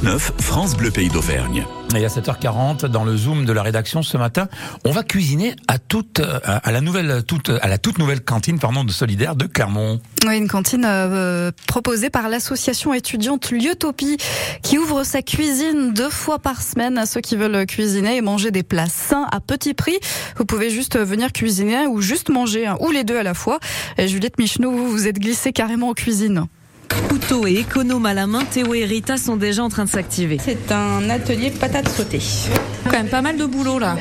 39 0.00 0.32
France 0.40 0.76
Bleu 0.76 0.92
Pays 0.92 1.08
d'Auvergne. 1.08 1.66
Et 1.96 2.04
à 2.04 2.08
7h40, 2.08 2.86
dans 2.86 3.04
le 3.04 3.16
Zoom 3.16 3.44
de 3.44 3.52
la 3.52 3.64
rédaction 3.64 4.02
ce 4.02 4.16
matin, 4.16 4.46
on 4.84 4.92
va 4.92 5.02
cuisiner 5.02 5.56
à 5.66 5.78
toute, 5.78 6.20
à 6.44 6.70
la 6.70 6.80
nouvelle, 6.80 7.24
toute, 7.26 7.50
à 7.50 7.66
la 7.66 7.78
toute 7.78 7.98
nouvelle 7.98 8.20
cantine, 8.20 8.60
pardon, 8.60 8.84
de 8.84 8.92
Solidaire 8.92 9.34
de 9.34 9.46
Clermont. 9.46 10.00
Oui, 10.24 10.36
une 10.36 10.46
cantine 10.46 10.84
euh, 10.86 11.50
proposée 11.66 12.10
par 12.10 12.28
l'association 12.28 12.94
étudiante 12.94 13.50
Liotopie, 13.50 14.18
qui 14.62 14.78
ouvre 14.78 15.02
sa 15.02 15.20
cuisine 15.20 15.92
deux 15.94 16.10
fois 16.10 16.38
par 16.38 16.62
semaine 16.62 16.96
à 16.96 17.04
ceux 17.04 17.20
qui 17.20 17.34
veulent 17.34 17.66
cuisiner 17.66 18.16
et 18.16 18.20
manger 18.20 18.52
des 18.52 18.62
plats 18.62 18.88
sains 18.88 19.26
à 19.32 19.40
petit 19.40 19.74
prix. 19.74 19.98
Vous 20.36 20.44
pouvez 20.44 20.70
juste 20.70 20.96
venir 20.96 21.32
cuisiner 21.32 21.88
ou 21.88 22.00
juste 22.00 22.28
manger, 22.28 22.66
hein, 22.66 22.76
ou 22.80 22.92
les 22.92 23.02
deux 23.02 23.18
à 23.18 23.24
la 23.24 23.34
fois. 23.34 23.58
Et 23.96 24.06
Juliette 24.06 24.38
Michneau, 24.38 24.70
vous 24.70 24.90
vous 24.90 25.08
êtes 25.08 25.18
glissée 25.18 25.52
carrément 25.52 25.88
en 25.88 25.94
cuisine. 25.94 26.46
Couteau 27.08 27.46
et 27.46 27.54
économe 27.60 28.06
à 28.06 28.14
la 28.14 28.26
main, 28.26 28.44
Théo 28.44 28.74
et 28.74 28.84
Rita 28.84 29.16
sont 29.16 29.36
déjà 29.36 29.62
en 29.62 29.68
train 29.68 29.84
de 29.84 29.90
s'activer. 29.90 30.38
C'est 30.44 30.72
un 30.72 31.08
atelier 31.10 31.50
patates 31.50 31.88
sautées. 31.88 32.22
Quand 32.84 32.92
même 32.92 33.08
pas 33.08 33.22
mal 33.22 33.36
de 33.36 33.44
boulot 33.44 33.78
là. 33.78 33.96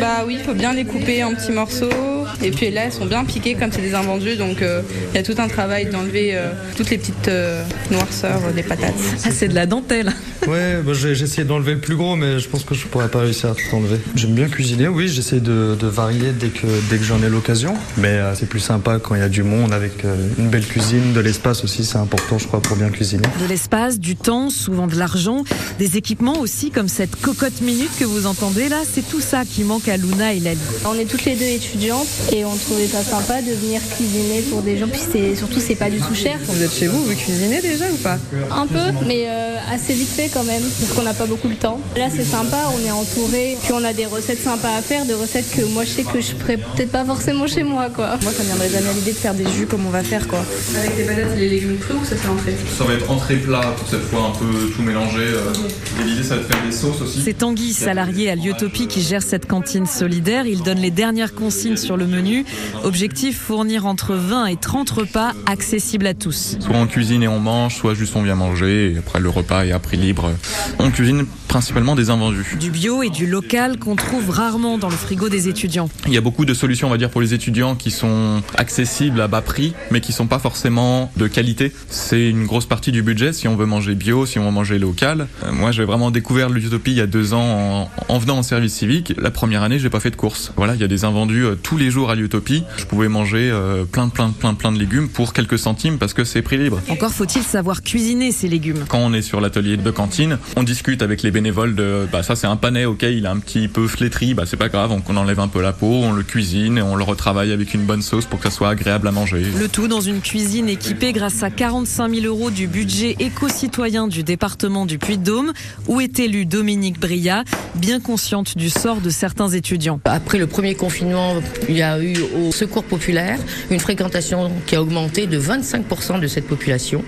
Bah 0.00 0.24
oui, 0.26 0.36
il 0.38 0.44
faut 0.44 0.54
bien 0.54 0.72
les 0.72 0.84
couper 0.84 1.24
en 1.24 1.34
petits 1.34 1.52
morceaux. 1.52 2.17
Et 2.42 2.50
puis 2.50 2.70
là, 2.70 2.84
elles 2.84 2.92
sont 2.92 3.06
bien 3.06 3.24
piquées 3.24 3.54
comme 3.54 3.72
c'est 3.72 3.82
des 3.82 3.94
invendus. 3.94 4.36
Donc 4.36 4.62
euh, 4.62 4.82
il 5.12 5.16
y 5.16 5.18
a 5.18 5.22
tout 5.22 5.34
un 5.38 5.48
travail 5.48 5.86
d'enlever 5.86 6.30
euh, 6.34 6.50
toutes 6.76 6.90
les 6.90 6.98
petites 6.98 7.28
euh, 7.28 7.62
noirceurs 7.90 8.52
des 8.54 8.62
patates. 8.62 8.94
Ah, 9.24 9.30
c'est 9.32 9.48
de 9.48 9.54
la 9.54 9.66
dentelle. 9.66 10.12
Ouais, 10.46 10.80
bah, 10.82 10.92
j'ai 10.94 11.10
essayé 11.10 11.44
d'enlever 11.44 11.74
le 11.74 11.80
plus 11.80 11.96
gros, 11.96 12.16
mais 12.16 12.38
je 12.38 12.48
pense 12.48 12.64
que 12.64 12.74
je 12.74 12.86
pourrais 12.86 13.08
pas 13.08 13.18
réussir 13.18 13.50
à 13.50 13.54
tout 13.54 13.76
enlever. 13.76 13.98
J'aime 14.14 14.32
bien 14.32 14.48
cuisiner, 14.48 14.88
oui, 14.88 15.06
j'essaie 15.08 15.40
de, 15.40 15.76
de, 15.78 15.86
varier 15.88 16.30
dès 16.32 16.48
que, 16.48 16.66
dès 16.88 16.96
que 16.96 17.04
j'en 17.04 17.22
ai 17.22 17.28
l'occasion. 17.28 17.74
Mais 17.98 18.18
c'est 18.34 18.48
plus 18.48 18.60
sympa 18.60 18.98
quand 18.98 19.14
il 19.14 19.20
y 19.20 19.24
a 19.24 19.28
du 19.28 19.42
monde 19.42 19.74
avec 19.74 20.04
une 20.38 20.48
belle 20.48 20.64
cuisine, 20.64 21.12
de 21.12 21.20
l'espace 21.20 21.64
aussi, 21.64 21.84
c'est 21.84 21.98
important, 21.98 22.38
je 22.38 22.46
crois, 22.46 22.62
pour 22.62 22.76
bien 22.76 22.88
cuisiner. 22.88 23.24
De 23.42 23.46
l'espace, 23.46 23.98
du 23.98 24.16
temps, 24.16 24.48
souvent 24.48 24.86
de 24.86 24.94
l'argent, 24.94 25.44
des 25.78 25.98
équipements 25.98 26.38
aussi, 26.38 26.70
comme 26.70 26.88
cette 26.88 27.20
cocotte 27.20 27.60
minute 27.60 27.90
que 27.98 28.04
vous 28.04 28.24
entendez 28.24 28.70
là, 28.70 28.78
c'est 28.90 29.06
tout 29.06 29.20
ça 29.20 29.44
qui 29.44 29.64
manque 29.64 29.88
à 29.88 29.98
Luna 29.98 30.32
et 30.32 30.40
Lali. 30.40 30.58
On 30.86 30.94
est 30.94 31.04
toutes 31.04 31.26
les 31.26 31.36
deux 31.36 31.44
étudiantes 31.44 32.06
et 32.32 32.44
on 32.44 32.56
trouvait 32.56 32.86
ça 32.86 33.02
sympa 33.02 33.42
de 33.42 33.52
venir 33.52 33.80
cuisiner 33.96 34.42
pour 34.42 34.62
des 34.62 34.76
gens, 34.76 34.88
puis 34.88 35.00
surtout 35.36 35.60
c'est 35.60 35.74
pas 35.74 35.90
du 35.90 35.98
tout 35.98 36.14
cher. 36.14 36.38
Vous 36.44 36.62
êtes 36.62 36.72
chez 36.72 36.86
vous, 36.86 37.02
vous 37.04 37.14
cuisinez 37.14 37.60
déjà 37.60 37.86
ou 37.92 37.96
pas? 37.96 38.18
Un 38.50 38.66
peu, 38.66 38.92
mais 39.06 39.24
euh, 39.26 39.56
assez 39.72 39.94
vite 39.94 40.08
fait 40.08 40.28
quand 40.28 40.44
même, 40.44 40.62
parce 40.62 40.92
qu'on 40.92 41.02
n'a 41.02 41.14
pas 41.14 41.26
beaucoup 41.26 41.48
de 41.48 41.54
temps. 41.54 41.80
Là 41.96 42.06
c'est 42.14 42.24
sympa, 42.24 42.70
on 42.76 42.86
est 42.86 42.90
entouré, 42.90 43.56
puis 43.62 43.72
on 43.72 43.84
a 43.84 43.92
des 43.92 44.06
recettes 44.06 44.42
sympas 44.42 44.76
à 44.76 44.82
faire, 44.82 45.04
des 45.04 45.14
recettes 45.14 45.50
que 45.54 45.62
moi 45.72 45.84
je 45.84 45.90
sais 45.90 46.04
que 46.04 46.20
je 46.20 46.32
ferais 46.32 46.56
peut-être 46.56 46.90
pas 46.90 47.04
forcément 47.04 47.46
chez 47.46 47.62
moi 47.62 47.88
quoi. 47.90 48.16
Moi 48.22 48.32
ça 48.32 48.42
me 48.42 48.48
viendrait 48.48 48.70
jamais 48.70 48.90
à 48.90 48.92
l'idée 48.92 49.12
de 49.12 49.16
faire 49.16 49.34
des 49.34 49.48
jus 49.50 49.66
comme 49.66 49.86
on 49.86 49.90
va 49.90 50.02
faire 50.02 50.26
quoi. 50.28 50.40
Avec 50.76 50.96
les 50.96 51.04
patates 51.04 51.36
et 51.36 51.40
les 51.40 51.48
légumes 51.48 51.78
crus 51.78 51.96
ou 52.00 52.04
ça 52.04 52.16
fait 52.16 52.28
entrée 52.28 52.54
Ça 52.76 52.84
va 52.84 52.94
être 52.94 53.10
entrée 53.10 53.36
plat 53.36 53.74
pour 53.76 53.88
cette 53.88 54.02
fois 54.02 54.32
un 54.32 54.38
peu 54.38 54.70
tout 54.74 54.82
mélangé. 54.82 55.20
Euh. 55.20 55.52
Et 56.00 56.04
l'idée 56.04 56.22
ça 56.22 56.36
va 56.36 56.42
être 56.42 56.52
faire 56.52 56.64
des 56.64 56.72
sauces 56.72 57.00
aussi. 57.00 57.20
C'est 57.24 57.34
Tanguy, 57.34 57.72
salarié 57.72 58.30
à 58.30 58.34
Liotopie, 58.34 58.86
qui 58.86 59.02
gère 59.02 59.22
cette 59.22 59.46
cantine 59.46 59.86
solidaire. 59.86 60.46
Il 60.46 60.62
donne 60.62 60.78
les 60.78 60.90
dernières 60.90 61.34
consignes 61.34 61.76
sur 61.76 61.96
le 61.96 62.06
menu. 62.08 62.44
Objectif 62.84 63.38
fournir 63.38 63.86
entre 63.86 64.14
20 64.14 64.46
et 64.46 64.56
30 64.56 64.90
repas 64.90 65.32
accessibles 65.46 66.06
à 66.06 66.14
tous. 66.14 66.56
Soit 66.60 66.76
on 66.76 66.86
cuisine 66.86 67.22
et 67.22 67.28
on 67.28 67.40
mange, 67.40 67.76
soit 67.76 67.94
juste 67.94 68.16
on 68.16 68.22
vient 68.22 68.34
manger 68.34 68.92
et 68.92 68.98
après 68.98 69.20
le 69.20 69.28
repas 69.28 69.64
est 69.64 69.72
à 69.72 69.78
prix 69.78 69.96
libre. 69.96 70.32
On 70.78 70.90
cuisine 70.90 71.26
principalement 71.48 71.96
des 71.96 72.10
invendus. 72.10 72.56
Du 72.60 72.70
bio 72.70 73.02
et 73.02 73.10
du 73.10 73.26
local 73.26 73.78
qu'on 73.78 73.96
trouve 73.96 74.30
rarement 74.30 74.78
dans 74.78 74.88
le 74.88 74.96
frigo 74.96 75.28
des 75.28 75.48
étudiants. 75.48 75.88
Il 76.06 76.12
y 76.12 76.18
a 76.18 76.20
beaucoup 76.20 76.44
de 76.44 76.54
solutions, 76.54 76.88
on 76.88 76.90
va 76.90 76.98
dire, 76.98 77.10
pour 77.10 77.20
les 77.20 77.34
étudiants 77.34 77.74
qui 77.74 77.90
sont 77.90 78.42
accessibles 78.56 79.20
à 79.20 79.28
bas 79.28 79.40
prix, 79.40 79.74
mais 79.90 80.00
qui 80.00 80.12
sont 80.12 80.26
pas 80.26 80.38
forcément 80.38 81.10
de 81.16 81.26
qualité. 81.26 81.72
C'est 81.88 82.28
une 82.28 82.44
grosse 82.46 82.66
partie 82.66 82.92
du 82.92 83.02
budget 83.02 83.32
si 83.32 83.48
on 83.48 83.56
veut 83.56 83.66
manger 83.66 83.94
bio, 83.94 84.26
si 84.26 84.38
on 84.38 84.44
veut 84.44 84.50
manger 84.50 84.78
local. 84.78 85.26
Euh, 85.44 85.52
moi, 85.52 85.72
j'ai 85.72 85.84
vraiment 85.84 86.10
découvert 86.10 86.50
l'utopie 86.50 86.92
il 86.92 86.98
y 86.98 87.00
a 87.00 87.06
deux 87.06 87.34
ans 87.34 87.88
en, 88.08 88.14
en, 88.14 88.18
venant 88.18 88.38
en 88.38 88.42
service 88.42 88.74
civique. 88.74 89.14
La 89.18 89.30
première 89.30 89.62
année, 89.62 89.78
j'ai 89.78 89.90
pas 89.90 90.00
fait 90.00 90.10
de 90.10 90.16
course. 90.16 90.52
Voilà, 90.56 90.74
il 90.74 90.80
y 90.80 90.84
a 90.84 90.88
des 90.88 91.04
invendus 91.04 91.44
euh, 91.44 91.54
tous 91.54 91.76
les 91.76 91.90
jours 91.90 92.10
à 92.10 92.14
l'utopie. 92.14 92.64
Je 92.76 92.84
pouvais 92.84 93.08
manger 93.08 93.50
euh, 93.50 93.84
plein, 93.84 94.08
plein, 94.08 94.30
plein, 94.30 94.54
plein 94.54 94.72
de 94.72 94.78
légumes 94.78 95.08
pour 95.08 95.32
quelques 95.32 95.58
centimes 95.58 95.98
parce 95.98 96.12
que 96.12 96.24
c'est 96.24 96.42
prix 96.42 96.58
libre. 96.58 96.80
Encore 96.88 97.12
faut-il 97.12 97.42
savoir 97.42 97.82
cuisiner 97.82 98.32
ces 98.32 98.48
légumes. 98.48 98.84
Quand 98.88 98.98
on 98.98 99.12
est 99.12 99.22
sur 99.22 99.40
l'atelier 99.40 99.76
de 99.76 99.90
cantine, 99.90 100.38
on 100.56 100.62
discute 100.62 101.02
avec 101.02 101.22
les 101.22 101.30
bénévoles 101.38 101.76
de 101.76 102.08
bah 102.10 102.24
ça 102.24 102.34
c'est 102.34 102.48
un 102.48 102.56
panais 102.56 102.84
ok 102.84 103.02
il 103.02 103.24
est 103.24 103.28
un 103.28 103.38
petit 103.38 103.68
peu 103.68 103.86
flétri 103.86 104.34
bah 104.34 104.42
c'est 104.44 104.56
pas 104.56 104.68
grave 104.68 104.90
on, 104.90 105.16
enlève 105.16 105.38
un 105.38 105.46
peu 105.46 105.62
la 105.62 105.72
peau 105.72 105.86
on 105.86 106.12
le 106.12 106.24
cuisine 106.24 106.78
et 106.78 106.82
on 106.82 106.96
le 106.96 107.04
retravaille 107.04 107.52
avec 107.52 107.74
une 107.74 107.82
bonne 107.82 108.02
sauce 108.02 108.26
pour 108.26 108.40
que 108.40 108.48
ça 108.48 108.50
soit 108.50 108.70
agréable 108.70 109.06
à 109.06 109.12
manger. 109.12 109.44
Le 109.56 109.68
tout 109.68 109.86
dans 109.86 110.00
une 110.00 110.20
cuisine 110.20 110.68
équipée 110.68 111.12
grâce 111.12 111.44
à 111.44 111.50
45 111.50 112.12
000 112.12 112.26
euros 112.26 112.50
du 112.50 112.66
budget 112.66 113.14
éco-citoyen 113.20 114.08
du 114.08 114.24
département 114.24 114.84
du 114.84 114.98
Puy-de-Dôme 114.98 115.52
où 115.86 116.00
est 116.00 116.18
élu 116.18 116.44
Dominique 116.44 116.98
Bria 116.98 117.44
bien 117.76 118.00
consciente 118.00 118.58
du 118.58 118.68
sort 118.68 119.00
de 119.00 119.10
certains 119.10 119.48
étudiants. 119.48 120.00
Après 120.06 120.38
le 120.38 120.48
premier 120.48 120.74
confinement 120.74 121.36
il 121.68 121.76
y 121.76 121.82
a 121.82 122.02
eu 122.02 122.16
au 122.36 122.50
secours 122.50 122.82
populaire 122.82 123.38
une 123.70 123.78
fréquentation 123.78 124.50
qui 124.66 124.74
a 124.74 124.82
augmenté 124.82 125.28
de 125.28 125.38
25% 125.38 126.18
de 126.18 126.26
cette 126.26 126.48
population 126.48 127.04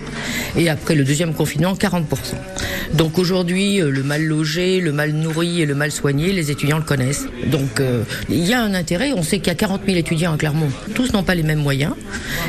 et 0.57 0.69
après 0.69 0.95
le 0.95 1.03
deuxième 1.03 1.35
confinement 1.35 1.75
40% 1.75 2.05
donc 2.95 3.19
aujourd'hui 3.19 3.79
le 3.79 4.03
mal 4.05 4.20
logé, 4.21 4.81
le 4.81 4.93
mal 4.93 5.13
nourri 5.13 5.61
et 5.61 5.67
le 5.67 5.75
mal 5.75 5.91
soigné, 5.91 6.33
les 6.33 6.51
étudiants 6.51 6.79
le 6.79 6.85
connaissent. 6.85 7.27
Donc 7.47 7.81
euh, 7.81 8.05
il 8.29 8.47
y 8.47 8.53
a 8.53 8.63
un 8.63 8.75
intérêt. 8.75 9.13
On 9.13 9.23
sait 9.23 9.39
qu'il 9.39 9.49
y 9.49 9.51
a 9.51 9.55
40 9.55 9.83
000 9.87 9.99
étudiants 9.99 10.33
à 10.33 10.37
Clermont. 10.37 10.71
Tous 10.95 11.13
n'ont 11.13 11.23
pas 11.23 11.35
les 11.35 11.43
mêmes 11.43 11.63
moyens. 11.63 11.95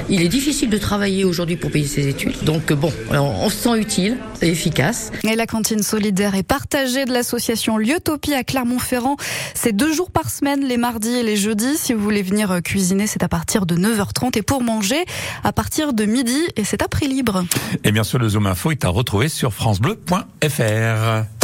Il 0.09 0.22
est 0.22 0.28
difficile 0.28 0.70
de 0.70 0.78
travailler 0.78 1.24
aujourd'hui 1.26 1.56
pour 1.56 1.72
payer 1.72 1.88
ses 1.88 2.08
études. 2.08 2.44
Donc 2.44 2.72
bon, 2.74 2.92
on 3.12 3.50
se 3.50 3.56
sent 3.56 3.80
utile 3.80 4.18
et 4.42 4.50
efficace. 4.50 5.12
Et 5.24 5.36
la 5.36 5.48
cantine 5.48 5.84
solidaire 5.84 6.36
est 6.36 6.44
partagée 6.44 7.06
de 7.06 7.12
l'association 7.14 7.78
Liotopie 7.78 8.34
à 8.34 8.44
Clermont-Ferrand. 8.44 9.18
C'est 9.53 9.74
deux 9.74 9.94
jours 9.94 10.12
par 10.12 10.30
semaine, 10.30 10.66
les 10.66 10.78
mardis 10.78 11.16
et 11.16 11.24
les 11.24 11.38
jeudis. 11.38 11.78
Si 11.78 11.94
vous 11.94 12.02
voulez 12.02 12.24
venir 12.24 12.62
cuisiner, 12.64 13.08
c'est 13.08 13.24
à 13.24 13.30
partir 13.30 13.66
de 13.66 13.76
9h30 13.76 14.38
et 14.38 14.42
pour 14.42 14.62
manger, 14.62 15.03
à 15.44 15.52
partir 15.52 15.94
de 15.94 16.06
midi 16.06 16.40
et 16.56 16.64
c'est 16.64 16.82
à 16.82 16.88
prix 16.88 17.08
libre. 17.08 17.46
Et 17.84 17.92
bien 17.92 18.03
sûr, 18.03 18.20
le 18.20 18.30
Zoom 18.30 18.48
Info 18.48 18.72
est 18.72 18.86
à 18.86 18.90
retrouver 18.90 19.30
sur 19.30 19.53
francebleu.fr. 19.53 21.41